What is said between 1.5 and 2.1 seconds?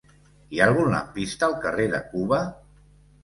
carrer de